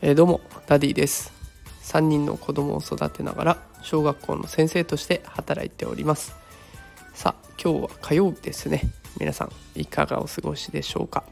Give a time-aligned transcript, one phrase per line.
[0.00, 1.32] えー、どうもダディです。
[1.84, 6.34] 3人の子供を育てながら小学校の先生として働いております。
[7.14, 8.82] さあ今日は火曜日ですね。
[9.18, 11.24] 皆さんいかがお過ごしでしょうか、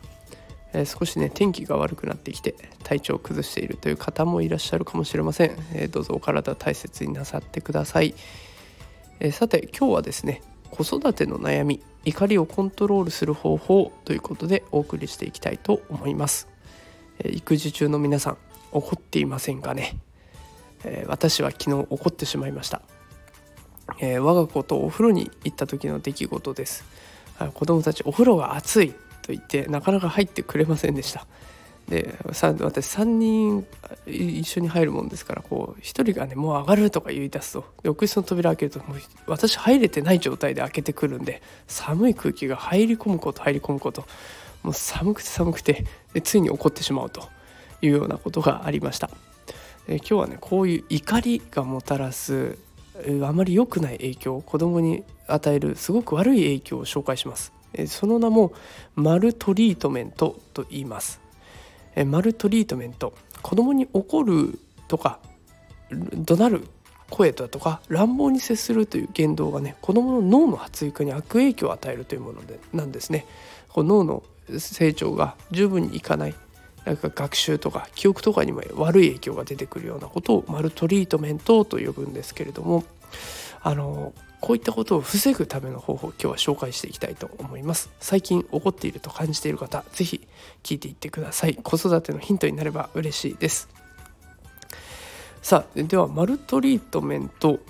[0.72, 2.54] えー、少しね天気が悪くなってきて
[2.84, 8.14] 体調を崩しているという方もいらっしゃるかもしれません、えー、どうぞお体大切になさってください、
[9.20, 16.48] えさて今日はですね子育ての悩み怒りをコントロールする方法ということでお送りしていきたいと思います、
[17.18, 18.38] え育児中の皆さん
[18.72, 19.96] 怒っていませんかね、
[20.84, 22.82] えー、私は昨日怒ってしまいました、
[24.00, 26.84] えー、我が子とお風呂に行った時の出来事です。
[27.54, 31.26] 子供たちお風呂が熱いと言ってなかなか入ってくれませんでした。
[31.88, 33.66] で私3人
[34.06, 44.06] 一緒に入るもんですからこう1人がねもう上がるとか言い出すと浴室の扉開けるともう私入れてない状態で開けてくるんで寒い空気が入り込むこと入り込むこと
[44.62, 47.28] もう寒くて寒くてでついに怒ってしまうと
[47.82, 49.10] いうようなことがありました。
[49.88, 52.56] 今日はねこういう怒りがもたらす
[53.24, 57.52] あまり良くない影響を子供に与えるすごく悪い影響を紹介します。
[57.86, 58.52] その名も
[58.94, 61.21] マルトリートメントと言います。
[62.06, 65.18] マルトリートメント子供に怒るとか
[65.90, 66.68] 怒鳴る
[67.10, 73.26] 声だとか乱暴に接するという言動がね子どもの脳の発育に悪影響を与えるというものでなんですね。
[73.68, 74.22] この脳の
[74.58, 76.34] 成長が十分にいかない
[76.84, 82.84] なんか学習とか記憶とかにも悪い影響が出てくるようなことをマルトリートメントと呼ぶんですけれども
[83.62, 84.12] あの
[84.42, 87.90] こういったことを防ぐための方法今日は紹介していきたいと思います。
[88.00, 90.20] 最近起こっていると感じている方是非
[90.64, 91.54] 聞いていってください。
[91.54, 93.68] 子育てのヒントになれば嬉しいです。
[95.42, 97.60] さあではマルトリートメント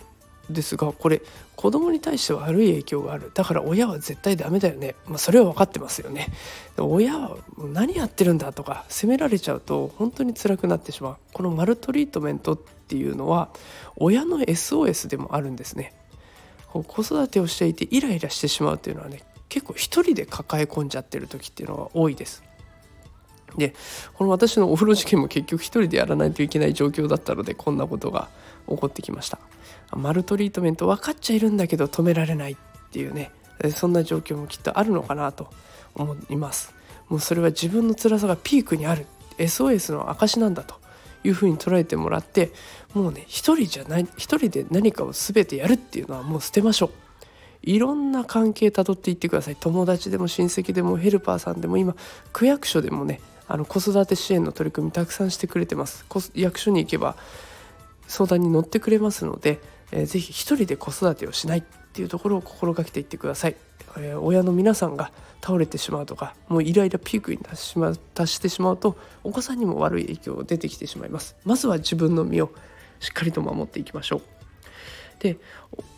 [0.49, 1.21] ですがこれ
[1.57, 3.31] 子供に対して悪い影響がある。
[3.35, 6.29] だから親は絶対ダメだよね、まあ、それは分かってますよね。
[6.79, 11.17] 親は何やってるんだとか責められちゃうと本当に辛くなってしまう。
[11.35, 13.51] このマルトリートメントっていうのは
[13.97, 15.93] 親の SOS でもあるんですね。
[16.73, 22.43] 子育てをしていてイライラしてしまうっていうのはね結構一人で抱え込んじゃってる時っていうのが多いです。
[23.59, 23.75] で
[24.15, 28.31] この私のお風呂事件も結局一人でやらないといけない状況だったのでこんなことが
[28.67, 29.39] 起こってきました。
[29.95, 32.57] マルトリートメント分かっちゃいるんだけど止められないっ
[32.91, 33.31] ていうね
[33.75, 35.51] そんな状況もきっとあるのかなと
[35.95, 36.75] 思います。
[37.09, 39.07] もうそれは自分の辛さがピークにある。
[39.37, 40.82] SOS の証なんだと。
[41.25, 42.53] いうふうに捉えてもらって
[42.95, 46.91] もうね一人じゃない一人で何かを全てやるっていうのはもう捨てましょう。
[47.65, 49.57] いろんな関係たどっていってください。
[49.57, 51.95] 友達でも親戚でもヘルパーさんでも今
[52.33, 57.17] 区役所でもねあの子育て支援の取り組みたくさんしてくれてます役所に行けば
[58.09, 59.61] 相談に乗ってくれますので
[59.93, 61.65] えー、ぜひ一人で子育てをしない。
[61.93, 63.57] っていうところを心がけていってください。
[63.99, 71.37] えー、親の皆さんが倒れてしまうとかもうイライラピークに達しま達してしまうとお子さんにも悪い影響が出てきてしまいます。
[71.45, 72.51] まずは自分の身を
[73.01, 74.23] しっかりと守っていきましょう。
[75.21, 75.37] で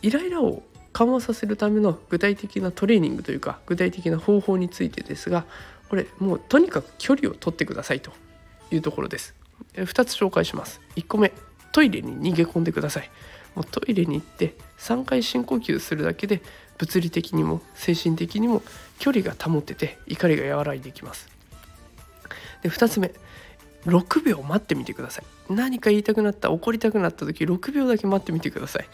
[0.01, 0.63] イライラを
[0.93, 5.45] 緩和させるための具体的なトレーニングというか具体的な方法についてですが
[5.89, 8.11] これもうとにかく距離を取ってくださいと。
[8.71, 9.35] いうところです。
[9.75, 10.81] 2つ紹介します。
[10.95, 11.31] 1個目
[11.71, 13.09] トイレに逃げ込んでください。
[13.55, 16.41] もうトイレに行って3回深呼吸するだけで
[16.77, 18.61] 物理的にも精神的にも
[18.99, 21.29] 距離が保てて怒りが和らいでいきます。
[22.61, 23.13] で2つ目
[23.85, 25.53] 6秒待ってみてください。
[25.53, 28.85] 何か言いたくなった怒りたくなった時6秒だけ待ってみてください。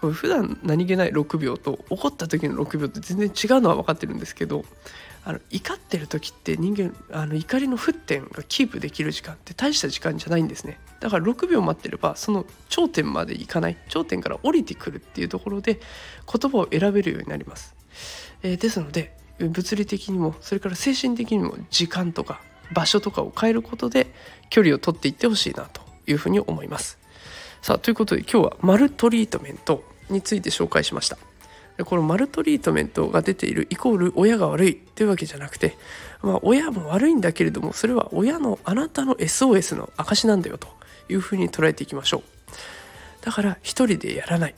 [0.00, 4.64] 普段何気ない6秒と怒った時の6秒って全然違うのは分かってるんですけど
[5.24, 10.78] あの怒ってる時って人間あの怒りの沸点がキープできる時間って大した時間じゃないんですね。
[11.00, 13.76] だから6秒待ってればその頂点までいかない。
[13.88, 15.80] 頂点から降りてくるっていうところで
[16.32, 17.74] 言葉を選べるようになります、
[18.42, 22.40] えー、ですので物理的にもそれから精神的にも時間とか
[22.72, 24.12] 場所とかを変えることで
[24.50, 26.98] 距離を取っていってほしいなというふうに思います。
[27.62, 31.18] さあということで今日はマルトリートメントについて紹介しました。
[31.84, 35.76] このマルトリートメントが出ているイコール親が悪いというわけじゃなくて、
[36.22, 40.66] まあ、親も悪いんだけれどもそれは親のあなたの SOS の証なんだよと
[41.08, 42.22] いうふうに捉えていきましょう。
[43.24, 44.54] だから一人でやらない。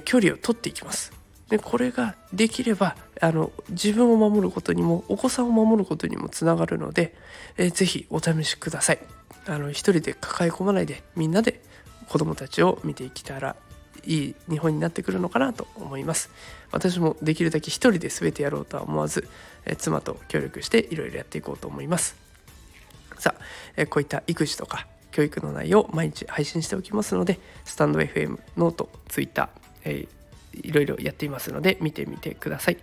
[0.00, 1.12] 距離を取っていきます。
[1.50, 7.14] でこれができればあの自分を守ることにもお子さんを守ることにもつながるので、
[7.58, 8.98] えー、ぜひお試しください。
[9.46, 11.60] あの一人で抱え込まないでみんなで
[12.12, 13.56] 子供たちを見ていけたら
[14.04, 16.28] いい日本になってくるのかなと思います。
[16.70, 19.26] 私もできるだけ一人で全てやろうとは思わず
[19.64, 22.14] え妻と協力していろいろやっていこうと思います。
[23.18, 23.42] さあ
[23.78, 29.48] えこういった育児とか教育の内容を毎日配信しておきますのでスタンド FM ノート Twitter、
[29.86, 30.06] え
[30.52, 32.76] いろいろやっていますので見てみてください。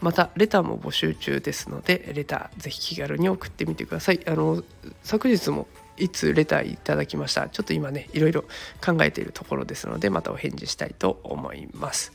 [0.00, 4.20] またレターも募集中ですのでレターぜひ気軽に送ってみてください。
[4.28, 4.62] あの
[5.02, 5.66] 昨日も
[5.98, 7.48] いつレターいただきました。
[7.48, 8.42] ちょっと今ねいろいろ
[8.84, 12.12] 考えているところですのでまたお返事したいと思います。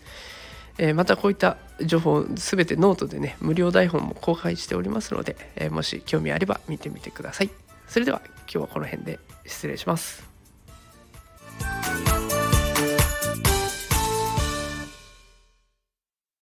[0.78, 7.50] えー、またこういった情報全てノートでね無料台本も公開しておりますので、えー、もし興味あれば見てみてください。
[7.88, 10.33] それでは今日はこの辺で失礼します。